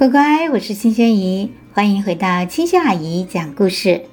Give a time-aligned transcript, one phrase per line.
[0.00, 4.06] 乖乖，我是青萱姨，欢迎回到清轩阿姨讲故事。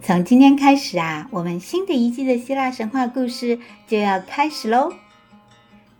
[0.00, 4.90] 从今天开始啊，我们新的一季的希腊神话故事就要开始喽。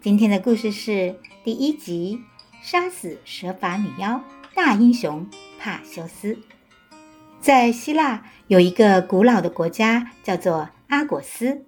[0.00, 2.22] 今天的故事是第一集：
[2.62, 4.24] 杀死蛇发女妖
[4.54, 5.28] 大英雄
[5.58, 6.38] 帕修斯。
[7.38, 11.66] 在希腊有一个古老的国家，叫做阿果斯。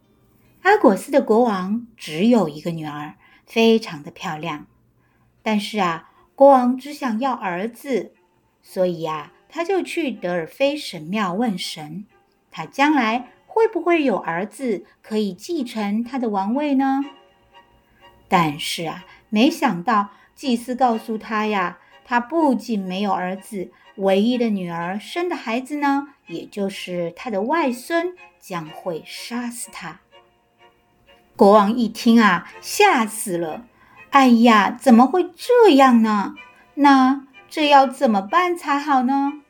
[0.62, 4.64] 阿果斯的国王只有一个女儿，非常的漂亮，
[5.42, 6.12] 但是啊。
[6.36, 8.12] 国王只想要儿子，
[8.62, 12.04] 所以呀，他就去德尔菲神庙问神，
[12.50, 17.00] 他将来会不会有儿子可以继承他的王位呢？
[18.28, 30.00] 但是啊，没想到祭司告诉他呀，他不仅没有儿子，唯一的女儿生的孩子呢，也就是他的外孙，将会杀死他。
[31.34, 33.64] 国王一听啊，吓死了。
[34.16, 36.36] 哎呀，怎么会这样呢？
[36.76, 39.42] 那这要怎么办才好呢？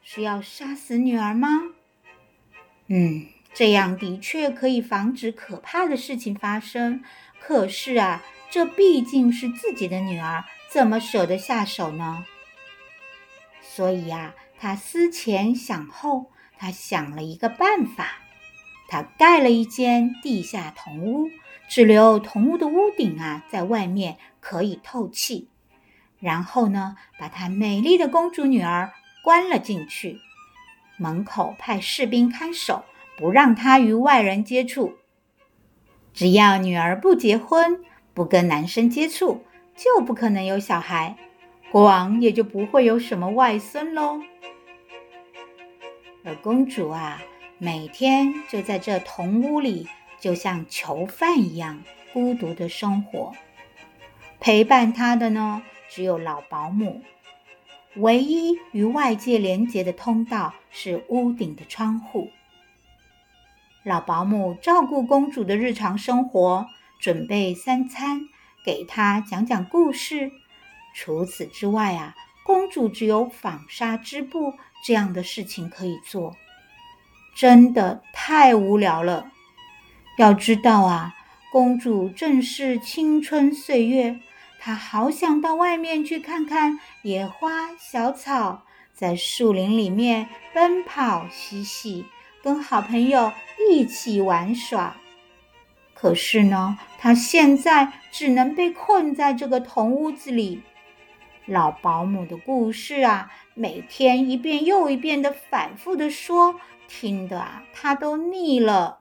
[0.00, 1.48] 是要杀死女儿吗？
[2.86, 7.02] 嗯，这样的确可以防止可怕的事情发生。
[7.40, 12.24] 可是啊，这毕竟是自己的女儿，怎么舍得下手呢？
[13.60, 18.06] 所以呀，他思前想后，他想了一个办法，
[18.86, 21.28] 他盖了一间地下铜屋。
[21.68, 25.48] 只留铜屋的屋顶啊，在外面可以透气。
[26.18, 30.18] 然后呢，把她美丽的公主女儿关了进去，
[30.96, 32.84] 门口派士兵看守，
[33.18, 34.94] 不让她与外人接触。
[36.14, 39.44] 只要女儿不结婚，不跟男生接触，
[39.76, 41.16] 就不可能有小孩，
[41.70, 44.20] 国王也就不会有什么外孙喽。
[46.24, 47.20] 而公主啊，
[47.58, 49.86] 每天就在这铜屋里。
[50.20, 53.32] 就像囚犯一样孤独的生活，
[54.40, 57.02] 陪伴他的呢，只有老保姆。
[57.96, 62.30] 唯一与外界连接的通道是屋顶的窗户。
[63.82, 66.66] 老保姆照顾公主的日常生活，
[67.00, 68.28] 准备三餐，
[68.64, 70.32] 给她讲讲故事。
[70.94, 76.36] 除此之外啊，公主只有纺纱织布这样的事情可以做，
[77.34, 79.30] 真的太无聊了。
[80.16, 81.14] 要知道啊，
[81.52, 84.18] 公主正是青春岁月，
[84.58, 88.62] 她好想到外面去看看野花小草，
[88.94, 92.06] 在树林里面奔跑嬉戏，
[92.42, 93.30] 跟好朋友
[93.70, 94.96] 一起玩耍。
[95.92, 100.62] 可是呢，她现在只能被困在这个铜屋子里。
[101.44, 109.00] 老保姆的故事啊，每天一遍又一遍的反复的说，听得啊，她都腻了。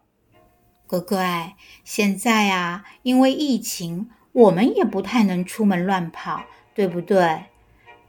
[0.87, 7.45] 乖乖，现在啊，因为疫情，我们也不太能出门乱跑，对不对？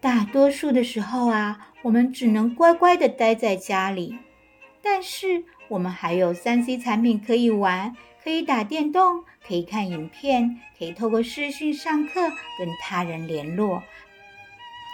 [0.01, 4.19] 大多数的时候啊，我们只能乖乖的待在家里。
[4.83, 12.21] 但是我们还有 3C 产品可以玩，可以打电动，可以看影片，可以透过视讯上课
[12.59, 13.83] 跟他人联络，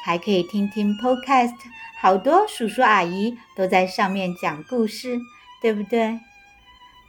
[0.05, 1.57] 还可以听听 Podcast，
[2.01, 5.21] 好多叔叔阿姨都在上面讲故事，
[5.61, 6.21] 对不对？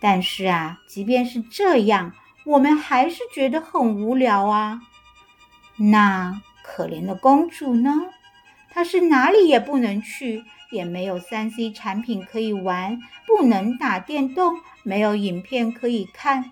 [0.04, 4.82] 但是啊，即便是这样，我们还是觉得很无聊啊。
[5.78, 8.02] 那可怜的公主呢？
[8.70, 16.52] 她是哪里也不能去，也没有三 C 产品可以玩，不能打电动，没有影片可以看。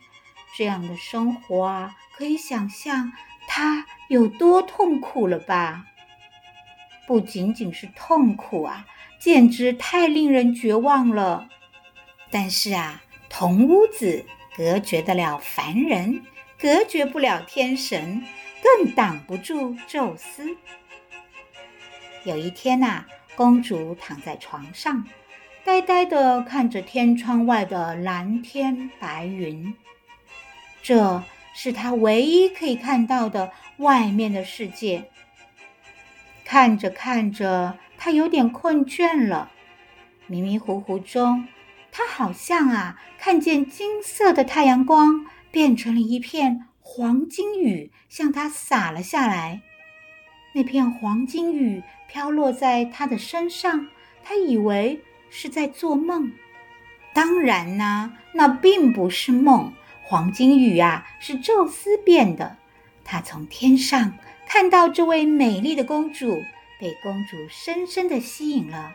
[0.55, 3.11] 这样的生活啊，可以想象
[3.47, 5.87] 她有多痛苦了吧？
[7.05, 8.85] 不仅仅是痛苦啊，
[9.19, 11.49] 简直太令人绝望了。
[12.29, 13.01] 但是啊。
[13.31, 14.25] 铜屋子
[14.57, 16.21] 隔绝得了凡人，
[16.59, 18.21] 隔绝不了天神，
[18.61, 20.55] 更挡不住宙斯。
[22.25, 25.07] 有一天呐、啊，公主躺在床上，
[25.63, 29.73] 呆呆地看着天窗外的蓝天白云。
[30.83, 35.05] 这是她唯一可以看到的外面的世界。
[36.43, 39.49] 看着看着，她有点困倦了，
[40.27, 41.47] 迷迷糊糊中。
[41.93, 49.61] 她好像啊，看见金色的太阳光变成了一片黄金雨，向他洒了下来。
[50.55, 53.87] 那片黄金雨飘落在他的身上，
[54.23, 56.31] 他以为是在做梦。
[57.13, 59.71] 当然呢，那并不是梦。
[60.01, 62.57] 黄金雨啊，是宙斯变的。
[63.03, 64.15] 他从天上
[64.47, 66.41] 看到这位美丽的公主，
[66.79, 68.93] 被公主深深的吸引了。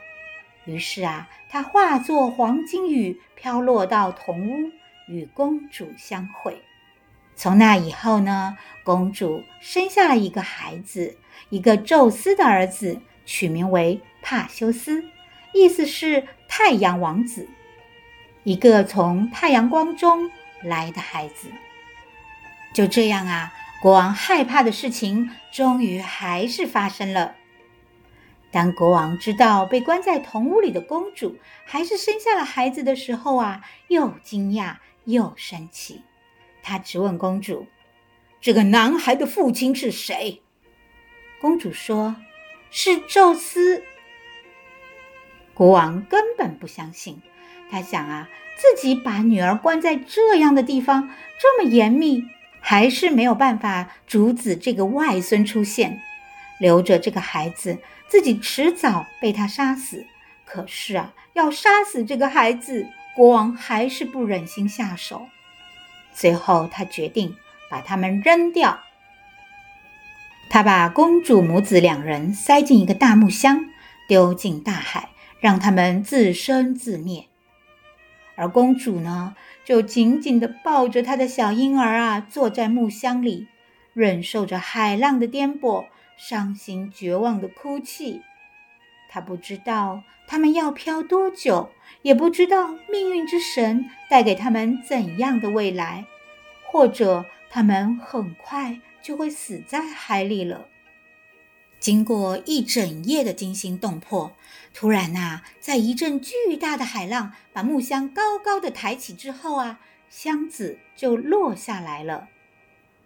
[0.64, 4.72] 于是啊，他化作黄金雨，飘落到铜屋，
[5.06, 6.60] 与公主相会。
[7.36, 11.16] 从那以后呢，公主生下了一个孩子，
[11.50, 15.04] 一个宙斯的儿子，取名为帕修斯，
[15.52, 17.46] 意思是太阳王子，
[18.42, 20.30] 一个从太阳光中
[20.62, 21.48] 来的孩子。
[22.72, 23.52] 就这样啊，
[23.82, 27.34] 国王害怕的事情终于还是发生了。
[28.56, 31.36] 当国王知道被关在铜屋里的公主
[31.66, 36.00] 还是生下了孩子的时候啊，又惊讶又生气。
[36.62, 37.66] 他质问公主
[38.40, 40.40] ：“这个男孩的父亲是谁？”
[41.38, 42.16] 公主说
[42.72, 43.82] ：“是宙斯。”
[45.52, 47.20] 国王根本不相信，
[47.70, 52.24] 他想啊，自己把女儿关在这样的地方，这么严密，
[52.60, 56.00] 还是没有办法阻止这个外孙出现。
[56.58, 60.06] 留着这个孩子，自己迟早被他杀死。
[60.44, 65.26] 可是啊，要杀死这个孩子，国王还是不忍心下手。
[66.14, 67.36] 最后，他决定
[67.68, 68.80] 把他们扔掉。
[70.48, 73.66] 他把公主母子两人塞进一个大木箱，
[74.08, 75.10] 丢进大海，
[75.40, 77.26] 让他们自生自灭。
[78.36, 83.48] 而公主呢，就紧紧地抱着她的小婴儿啊，坐在木箱里，
[83.92, 85.86] 忍受着海浪的颠簸。
[86.16, 88.22] 伤心绝望的哭泣，
[89.08, 91.70] 他不知道他们要漂多久，
[92.02, 96.06] 也不知道命运之神带给他们怎样的未来，
[96.64, 100.66] 或者他们很快就会死在海里了。
[101.78, 104.32] 经过一整夜的惊心动魄，
[104.72, 109.78] 突然呐，在一阵巨大的海浪把木箱高高的抬起之后啊，
[110.08, 112.28] 箱子就落下来了，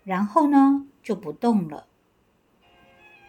[0.05, 1.89] 然后呢，就不动了。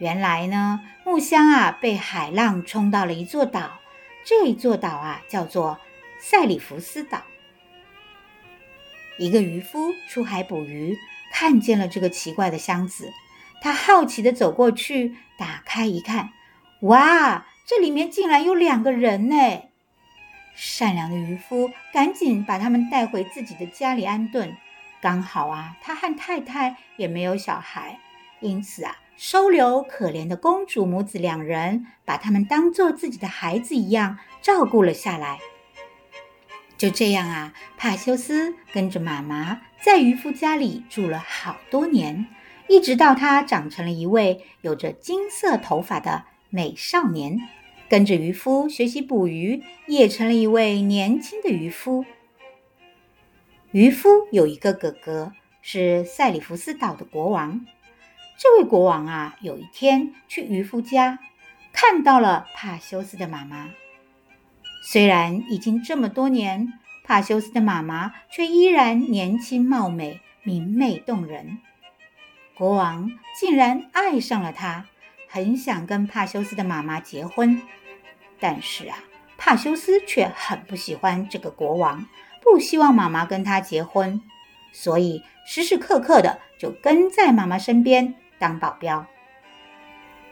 [0.01, 3.79] 原来呢，木箱啊被海浪冲到了一座岛，
[4.25, 5.79] 这一座岛啊叫做
[6.19, 7.21] 塞里福斯岛。
[9.19, 10.97] 一个渔夫出海捕鱼，
[11.31, 13.13] 看见了这个奇怪的箱子，
[13.61, 16.31] 他好奇地走过去，打开一看，
[16.79, 19.35] 哇，这里面竟然有两个人呢！
[20.55, 24.57] 善良的渔夫赶紧把他们带回自己的家里安顿。
[24.99, 27.99] 刚好啊，他和太太也没有小孩，
[28.39, 28.97] 因此啊。
[29.23, 35.37] 收留可怜的公主母子两人，把他们当做自己的孩子一样照顾了下来。
[36.75, 42.25] 就这样啊，帕修斯跟着妈妈在渔夫家里住了好多年，
[42.67, 47.39] 一直到他长成了一位有着金色头发的美少年，
[47.87, 52.03] 跟着渔夫学习捕鱼，也成了一位年轻的渔夫。
[53.69, 55.31] 渔夫有一个哥哥，
[55.61, 57.63] 是塞里福斯岛的国王。
[58.43, 61.19] 这位国王啊，有一天去渔夫家，
[61.71, 63.69] 看到了帕修斯的妈妈。
[64.83, 66.73] 虽然已经这么多年，
[67.03, 71.59] 帕修斯的妈妈却依然年轻貌美、明媚动人。
[72.57, 74.87] 国王竟然爱上了她，
[75.27, 77.61] 很想跟帕修斯的妈妈结婚。
[78.39, 78.97] 但是啊，
[79.37, 82.07] 帕修斯却很不喜欢这个国王，
[82.41, 84.19] 不希望妈妈跟他结婚，
[84.71, 88.15] 所以时时刻刻的就跟在妈妈身边。
[88.41, 89.05] 当保镖，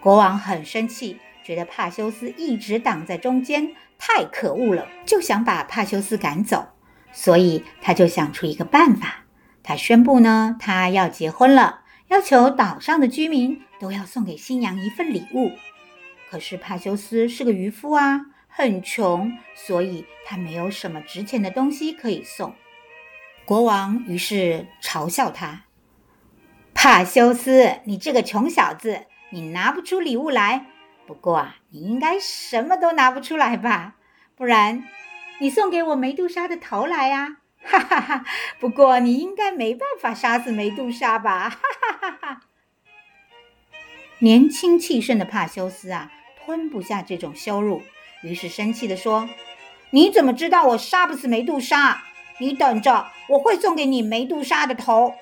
[0.02, 6.70] 国王很生气，觉得帕修斯一直挡在中间，太可恶了，就想把帕修斯赶走。
[7.12, 9.26] 所以他就想出一个办法，
[9.62, 15.52] 他宣布呢，他要结婚了，要求岛上的居民都要送给新娘一份礼物。
[16.32, 22.56] 可是帕修斯是个渔夫啊，很穷，所以他没有什么值钱的东西可以送。
[23.46, 25.66] 国王于是嘲笑他。
[26.82, 30.68] 帕修斯，你这个穷小子，你拿不出礼物来。
[31.06, 33.96] 不过啊，你应该什么都拿不出来吧？
[34.38, 34.86] 不然，
[35.40, 37.36] 你送给我梅杜莎的头来呀！
[37.66, 38.26] 哈哈哈。
[38.62, 41.50] 不过你应该没办法杀死梅杜莎吧？
[41.50, 41.60] 哈
[41.92, 42.42] 哈哈哈。
[44.20, 46.10] 年轻气盛的帕修斯啊，
[46.46, 47.82] 吞不下这种羞辱，
[48.24, 49.28] 于是生气地说
[49.92, 52.02] ：“你怎么知道我杀不死梅杜莎？
[52.38, 55.16] 你等着，我会送给你梅杜莎的头。”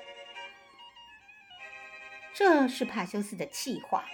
[2.38, 4.04] 这是帕修斯的气话，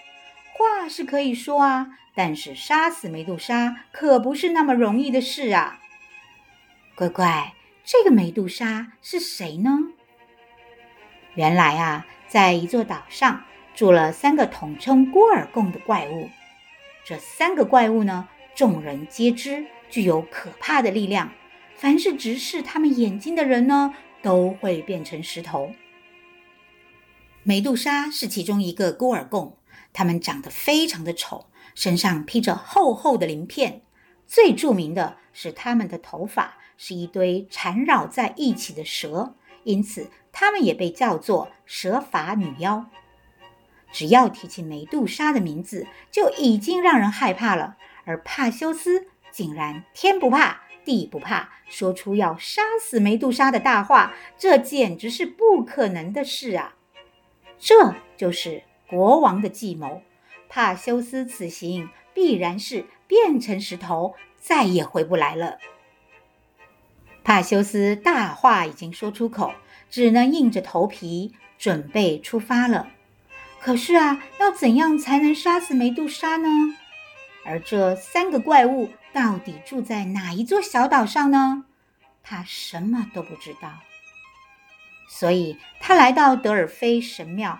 [0.53, 5.79] 话是可以说啊，但是杀死梅杜莎可不是那么容易的事啊。
[6.95, 7.53] 乖乖，
[7.83, 9.77] 这个梅杜莎是谁呢？
[11.35, 13.43] 原来啊，在一座岛上
[13.75, 16.31] 住了三个统称戈尔贡的怪物。
[17.05, 21.29] 这三个怪物呢，众人皆知，具有可怕的力量，
[21.75, 25.75] 凡是直视他们眼睛的人呢，都会变成石头。
[27.47, 29.59] 梅杜莎是其中一个戈尔贡，
[29.93, 33.83] 它们长得非常的丑，身上披着厚厚的鳞片。
[34.25, 42.87] 最著名的是它们的头发是一堆缠绕在一起的蛇，因此她们也被叫做蛇发女妖。
[43.91, 47.77] 只要提起梅杜莎的名字，就已经让人害怕了。
[48.05, 56.77] 而帕修斯竟然天不怕地不怕，说出要杀死梅杜莎的大话，这简直是不可能的事啊！
[57.59, 60.01] 这就是国王的计谋。
[60.47, 65.57] 帕修斯此行必然是变成石头，再也回不来了。
[67.23, 69.53] 帕修斯大话已经说出口，
[69.89, 72.89] 只能硬着头皮准备出发了。
[73.59, 76.47] 可是啊，要怎样才能杀死梅杜莎呢？
[77.43, 81.65] 而这三个怪物到底住在哪一座小岛上呢？
[82.23, 83.71] 他什么都不知道，
[85.07, 87.59] 所以他来到德尔菲神庙，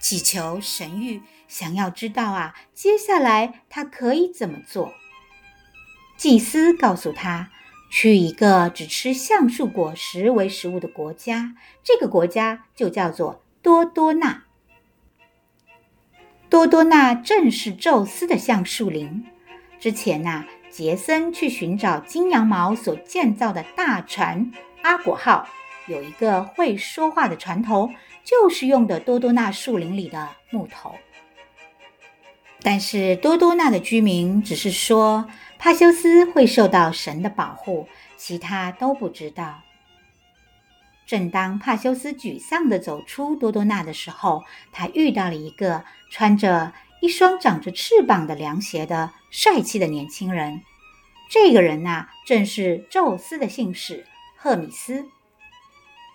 [0.00, 4.94] 祈求神谕，想要知道啊，接下来他可以怎么做？
[6.16, 7.50] 祭司告诉他，
[7.90, 14.44] 去一个只吃橡树果实为食物的国家，这个国家就叫做多多纳。
[16.48, 19.24] 多多纳正是宙斯的橡树林。
[19.80, 25.48] 之前呐、杰森去寻找金羊毛所建造的大船阿果号，
[25.86, 27.90] 有一个会说话的船头，
[28.24, 30.94] 就是用的多多纳树林里的木头。
[32.62, 39.60] 但是多多纳的居民只是说帕修斯会受到神的保护，其他都不知道。
[41.04, 50.62] 正当帕修斯沮丧地走出多多纳的时候，他遇到了一个穿着一双长着翅膀的凉鞋的帅气的年轻人。
[51.28, 55.04] 这个人呐，正是宙斯的信使赫米斯。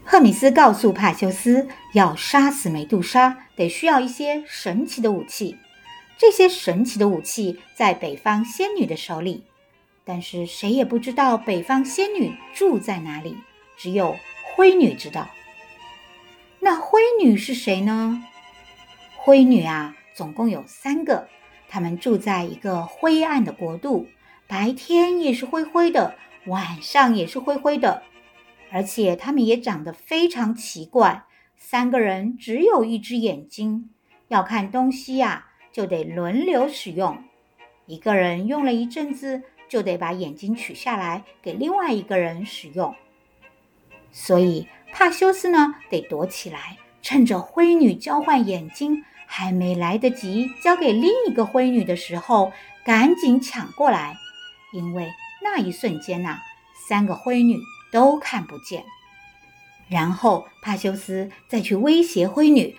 [0.09, 5.57] 赫米斯告诉帕修斯，要杀死梅杜莎，得需要一些神奇的武器。
[6.17, 9.43] 这些神奇的武器在北方仙女的手里，
[10.05, 13.35] 但是谁也不知道北方仙女住在哪里，
[13.77, 14.15] 只有。
[14.55, 15.27] 灰女知道，
[16.61, 18.23] 那灰女是谁呢？
[19.17, 21.27] 灰女啊，总共有三个，
[21.67, 24.07] 她们住在一个灰暗的国度，
[24.47, 26.15] 白天也是灰灰的，
[26.47, 28.01] 晚上也是灰灰的，
[28.77, 31.23] 而且他们也长得非常奇怪。
[31.55, 33.89] 三个人只有一只眼睛，
[34.27, 37.17] 要看东西呀，就得轮流使用。
[37.87, 42.93] 一个人用了一阵子，就得把眼睛取下来给另外一个人使用。
[44.11, 52.51] 所以帕修斯呢，得躲起来，趁着灰女交换眼睛还没来得及交给另一个灰女的时候，
[52.85, 54.15] 赶紧抢过来。
[54.71, 55.09] 因为
[55.41, 56.37] 那一瞬间呐、
[56.87, 57.57] 三个灰女
[57.91, 58.83] 都看不见。
[59.89, 62.77] 然后帕修斯再去威胁灰女，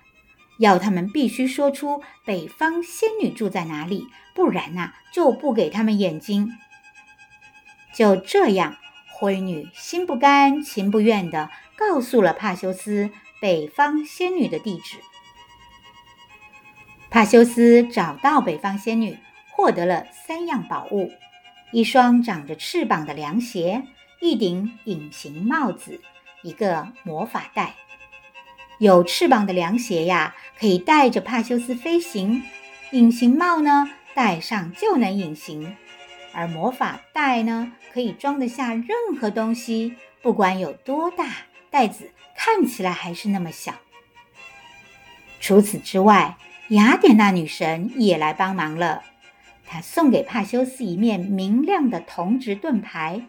[0.59, 6.53] 要他们必须说出北方仙女住在哪里，不然呐、就不给他们眼睛。
[7.95, 8.77] 就这样。
[9.11, 13.11] 灰女心不甘情不愿地告诉了帕修斯
[13.41, 14.99] 北方仙女的地址。
[17.11, 19.19] 帕修斯找到北方仙女，
[19.50, 21.11] 获得了三样宝物：
[21.73, 23.83] 一双长着翅膀的凉鞋，
[24.20, 26.00] 一顶隐形帽子，
[26.42, 27.75] 一个魔法袋。
[28.78, 32.42] 有翅膀的凉鞋呀，可以带着帕修斯飞行；
[32.92, 35.76] 隐形帽呢，戴上就能隐形。
[36.32, 38.88] 而魔法袋呢，可以装得下任
[39.20, 41.26] 何东西，不管有多大，
[41.70, 43.75] 袋子看起来还是那么小。
[45.40, 46.37] 除此之外，
[46.68, 49.02] 雅典娜女神也来帮忙了。
[49.66, 53.22] 她送给帕修斯一面明亮的铜质盾牌，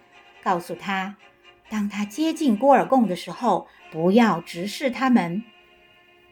[0.44, 1.16] 告诉他，
[1.70, 5.44] 当他接近郭尔贡的时候，不要直视他们，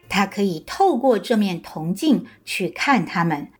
[0.08, 3.50] 他可以透过这面铜镜去看他们。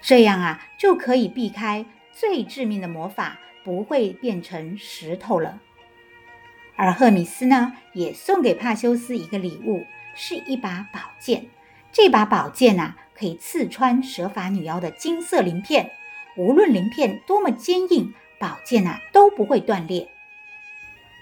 [0.00, 5.60] 这样啊，就可以避开最致命的魔法，不会变成石头了。
[6.76, 11.46] 而赫米斯呢，也送给帕修斯一个礼物，是一把宝剑。
[11.92, 15.92] 这把宝剑啊，可以刺穿蛇发女妖的金色鳞片，
[16.36, 18.12] 无论鳞片多么坚硬，
[18.44, 20.08] 宝剑啊都不会断裂。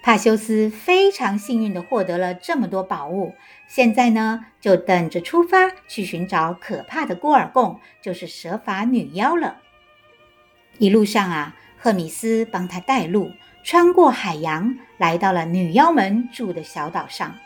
[0.02, 3.36] 帕修斯非常幸运地获得了这么多宝物，
[3.68, 9.58] 现在呢，就等着出发去寻找可怕的郭尔贡，就是蛇发女妖了。
[10.78, 13.30] 一路上啊，赫米斯帮他带路，
[13.62, 17.36] 穿过海洋，来到了女妖们住的小岛上。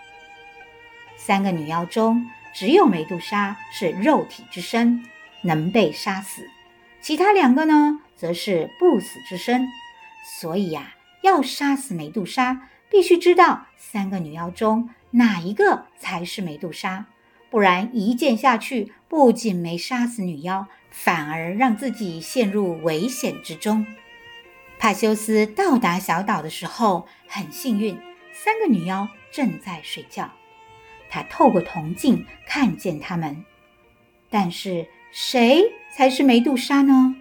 [1.18, 5.04] 三个女妖中，只有梅杜莎是肉体之身，
[5.42, 6.40] 能被杀死；
[7.00, 9.66] 其他两个呢，则是不死之身。
[10.40, 10.92] 所以呀。
[11.22, 17.06] 要杀死梅杜莎，必须知道三个女妖中哪一个才是梅杜莎，
[17.50, 23.84] 不然一剑下去，不仅没杀死女妖，反而让自己陷入危险之中。
[24.78, 27.98] 帕修斯到达小岛的时候，很幸运，
[28.32, 30.30] 三个女妖正在睡觉。
[31.10, 33.44] 他透过铜镜看见他们，
[34.30, 37.16] 但是谁才是梅杜莎呢？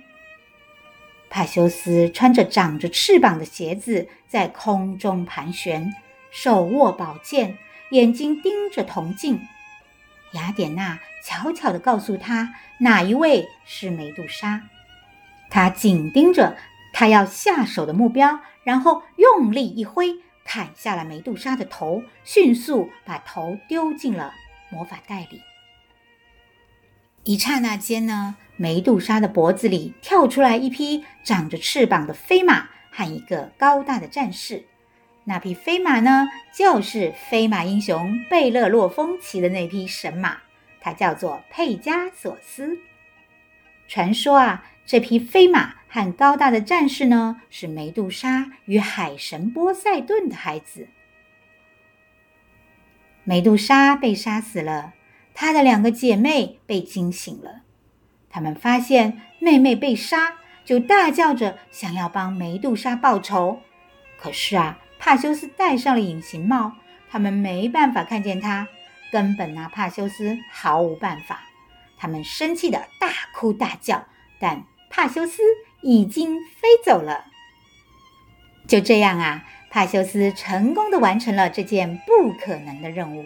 [1.30, 5.94] 帕修斯穿着长着翅膀的鞋子，在空中盘旋，
[6.32, 7.58] 手握宝剑，
[7.92, 9.42] 眼睛盯着铜镜。
[10.34, 14.64] 雅典娜悄悄地告诉他哪一位是梅杜莎。
[15.50, 16.58] 他紧盯着
[16.94, 24.34] 他要下手的目标，然后用力一挥，砍下了梅杜莎的头，迅速把头丢进了
[24.70, 25.42] 魔法袋里。
[27.26, 34.64] 一刹那间呢，梅杜莎的脖子里跳出来一匹长着翅膀的飞马和一个高大的战士。
[35.24, 40.38] 那匹飞马呢，就是飞马英雄贝勒洛丰骑的那匹神马，
[40.80, 42.78] 它叫做佩加索斯。
[43.88, 50.88] 传说啊，这匹飞马和高大的战士呢，是梅杜莎与海神波塞顿的孩子。
[53.24, 54.94] 梅杜莎被杀死了。
[55.36, 57.62] 她的两个姐妹被惊醒了，
[58.30, 63.60] 她们发现妹妹被杀，就大叫着想要帮梅杜莎报仇。
[64.18, 66.72] 可是啊，帕修斯戴上了隐形帽，
[67.12, 68.68] 他们没办法看见他，
[69.12, 71.42] 根本拿帕修斯毫无办法。
[71.98, 74.06] 他们生气的大哭大叫，
[74.40, 75.44] 但帕修斯
[75.82, 77.26] 已经飞走了。
[78.68, 83.26] 就这样啊，帕修斯成功的完成了这件不可能的任务。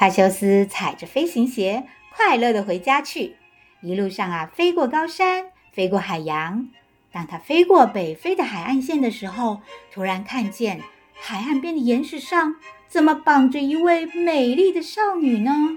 [0.00, 1.84] 帕修斯踩着飞行鞋，
[2.16, 3.36] 快乐地回家去。
[3.82, 6.70] 一路上啊，飞过高山，飞过海洋。
[7.12, 9.60] 当他飞过北非的海岸线的时候，
[9.92, 10.80] 突然看见
[11.12, 12.54] 海岸边的岩石上
[12.88, 15.76] 怎么绑着一位美丽的少女呢？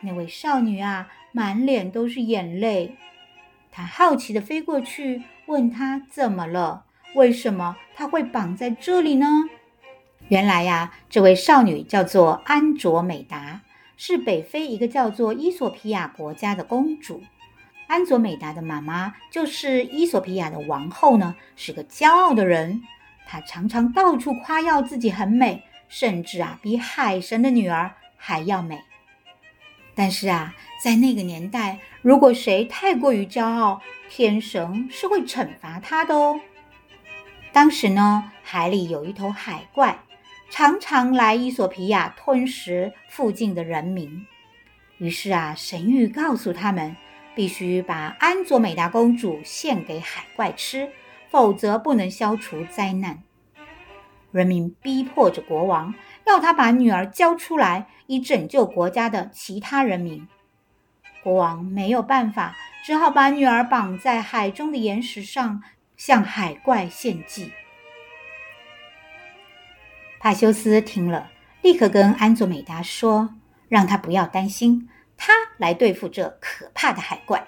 [0.00, 2.96] 那位少女啊，满脸都是眼泪。
[3.70, 6.86] 他好奇地飞过去，问她怎么了？
[7.14, 9.44] 为什么她会绑在这里呢？
[10.28, 13.60] 原来呀，这位少女叫做安卓美达，
[13.98, 17.22] 是北非一个叫做伊索比亚国家的公主。
[17.86, 22.82] 安卓美达的妈妈就是伊索比亚的王后呢，是个骄傲的人。
[23.26, 28.80] 她常常到处夸耀自己很美，甚至啊，比海神的女儿还要美。
[29.94, 36.40] 但是啊，在那个年代，如果谁太过于骄傲，天神是会惩罚他的哦。
[37.52, 39.98] 当时呢，海里有一头海怪。
[40.56, 44.24] 常常来伊索比亚吞食附近的人民，
[44.98, 46.94] 于是啊，神谕告诉他们，
[47.34, 50.92] 必须把安佐美达公主献给海怪吃，
[51.28, 53.24] 否则不能消除灾难。
[54.30, 55.92] 人民逼迫着国王，
[56.24, 60.28] 要他把女儿交出来，以拯救国家的其他人民。
[61.24, 65.60] 国王没有办法，只好把女儿绑在海中的岩石上，
[65.96, 67.50] 向海怪献祭。
[70.24, 73.34] 帕修斯听了，立刻跟安佐美达说
[73.68, 77.46] ：“让他不要担心，他来对付这可怕的海怪。”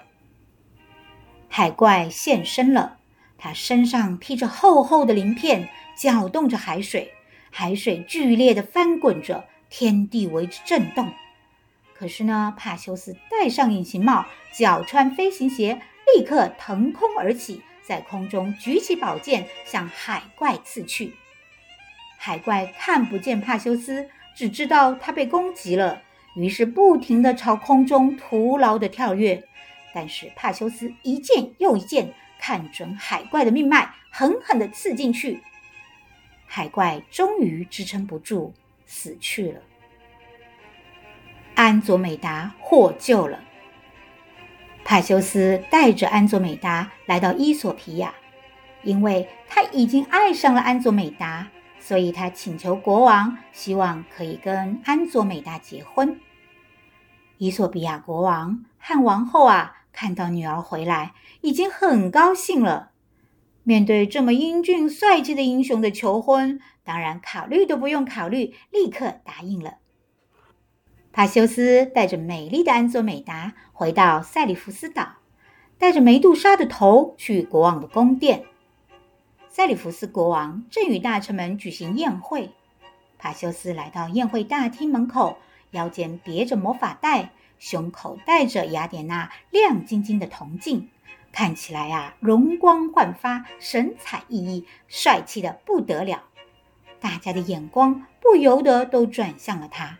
[1.49, 2.99] 海怪现身了，
[3.35, 7.11] 他身上披着厚厚的鳞片，搅动着海水，
[7.49, 11.11] 海水剧烈地翻滚着，天地为之震动。
[11.95, 14.23] 可是呢，帕修斯戴上隐形帽，
[14.55, 15.81] 脚穿飞行鞋，
[16.15, 21.15] 立刻腾空而起，在空中举起宝剑，向海怪刺去。
[22.17, 26.01] 海怪看不见帕修斯，只知道他被攻击了，
[26.35, 29.41] 于是不停地朝空中徒劳地跳跃。
[29.93, 35.41] 但是帕修斯一剑又一剑，看准海怪的命脉，狠狠地刺进去。
[36.45, 38.53] 海怪终于支撑不住，
[38.85, 39.61] 死去了。
[41.55, 43.39] 安佐美达获救了。
[44.83, 48.13] 帕修斯带着安佐美达来到伊索皮亚，
[48.83, 51.47] 因为他已经爱上了安佐美达。
[51.87, 56.19] 所以他请求国王，希望可以跟安佐美达结婚。
[57.37, 62.91] 伊索比亚国王和王后啊，看到女儿回来，已经很高兴了。
[63.63, 69.75] 面对这么英俊帅气的英雄的求婚，当然考虑都不用考虑，立刻答应了。
[71.13, 75.13] 帕修斯带着美丽的安佐美达回到塞里福斯岛，
[75.77, 78.43] 带着梅杜莎的头去国王的宫殿。
[79.57, 82.51] 塞里福斯国王正与大臣们举行宴会，
[83.17, 85.39] 帕修斯来到宴会大厅门口，
[85.71, 90.89] 腰间别着魔法袋，胸口戴着雅典娜亮晶晶的铜镜，
[91.31, 96.25] 看起来啊，容光焕发，神采奕奕，帅气的不得了。
[96.99, 99.97] 大家的眼光不由得都转向了他。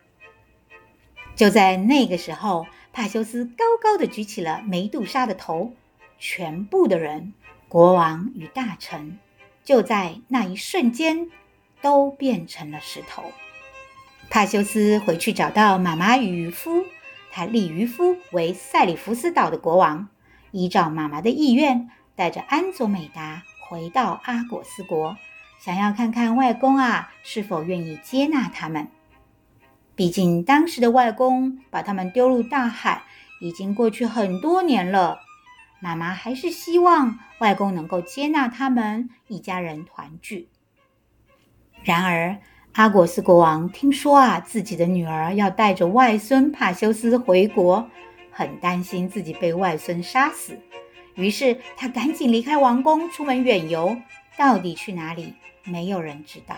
[1.36, 5.74] 就在那个时候，帕修斯高高的举起了梅杜莎的头，
[6.20, 7.34] 全部的人，
[7.68, 9.18] 国王与大臣。
[9.68, 11.30] 就在那一瞬间，
[11.82, 13.34] 都变成了石头。
[14.30, 16.86] 帕修斯回去找到妈妈与渔夫，
[17.32, 20.08] 他立渔夫为塞里福斯岛的国王，
[20.52, 25.18] 依照妈妈的意愿，带着安佐美达回到阿果斯国，
[25.60, 28.88] 想要看看外公啊是否愿意接纳他们。
[29.96, 33.04] 毕竟当时的外公把他们丢入大海，
[33.42, 35.27] 已经过去很多年了。
[35.80, 40.50] 妈妈还是希望外公能够接纳他们一家人团聚。
[41.84, 42.38] 然而，
[42.74, 47.88] 阿果斯国王听说啊，自己的女儿要带着外孙帕修斯回国，
[48.32, 50.60] 很担心自己被外孙杀死，
[51.16, 53.98] 于是他赶紧离开王宫，出门远游。
[54.38, 55.34] 到底去哪里？
[55.64, 56.56] 没有人知道。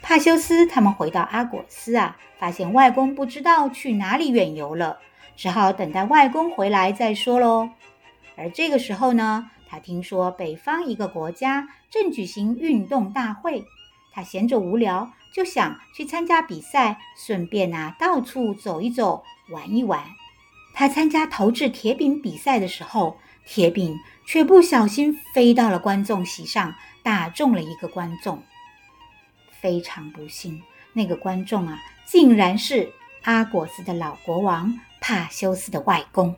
[0.00, 4.98] 帕修斯他们回到阿果斯啊，发现外公不知道去哪里远游了，
[5.36, 7.70] 只好等待外公回来再说喽。
[8.36, 13.64] 而这个时候呢，他听说北方一个国家正举行运动大会。
[14.12, 20.02] 他闲着无聊，就想去参加比赛，顺便啊到处走一走，玩一玩。
[20.72, 28.42] 他参加投掷铁饼比赛的时候，铁饼却不小心飞到了观众席上，打中了一个观众。
[29.60, 32.90] 非常不幸，那个观众啊，竟然是
[33.22, 36.34] 阿果斯的老国王帕修斯的外公。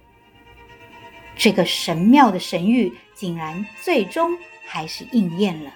[1.38, 5.72] 这个神妙的神谕，竟然最终还是应验了。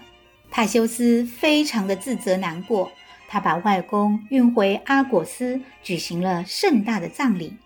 [0.50, 2.90] 帕修斯非常的自责难过，
[3.28, 7.56] 他把外公运回阿果斯，举行了盛大的葬礼。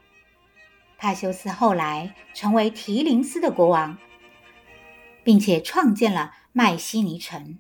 [0.98, 3.96] 帕修斯后来成为提林斯的国王，
[5.24, 7.59] 并且创建了麦西尼城。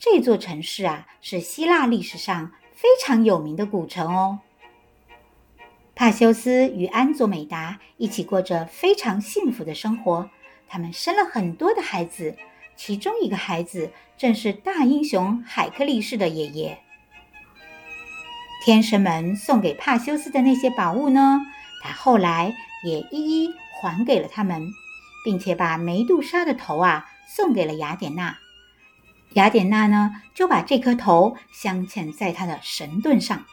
[0.00, 4.40] 这座城市啊，是希腊历史上非常有名的古城哦。
[5.98, 10.30] 帕修斯与安佐美达一起过着非常幸福的生活，
[10.68, 12.36] 他们生了很多的孩子。
[12.76, 16.78] 其中一个孩子正是大英雄海克力士的爷爷。
[18.64, 21.40] 天神们送给帕修斯的那些宝物呢，
[21.82, 24.70] 他后来也一一还给了他们，
[25.24, 28.38] 并且把梅杜莎的头啊送给了雅典娜。
[29.32, 33.44] 雅典娜呢，就把这颗头镶嵌在他的神盾上。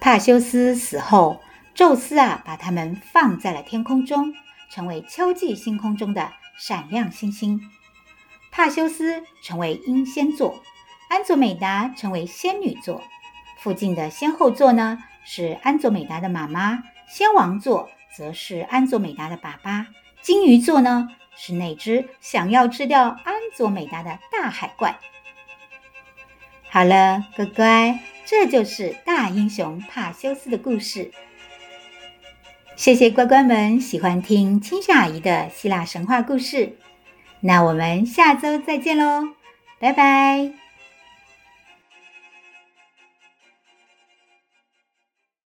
[0.00, 1.42] 帕修斯死后，
[1.74, 4.34] 宙斯啊把他们放在了天空中，
[4.70, 7.60] 成为秋季星空中的闪亮星星。
[8.50, 10.62] 帕修斯成为英仙座，
[11.10, 13.02] 安佐美达成为仙女座。
[13.58, 19.86] 附近的仙后座呢，是安佐美达的妈妈；仙王座则是安佐美达的爸爸。
[20.22, 24.98] 金鱼座呢，是那只想要吃掉安佐美达的大海怪。
[26.70, 27.98] 好了，乖乖，
[28.30, 31.10] 这就是大英雄帕修斯的故事。
[32.76, 36.76] 谢谢乖乖们喜欢听青夏阿姨的希腊神话故事。
[37.40, 39.30] 那我们下周再见喽，
[39.80, 40.59] 拜拜。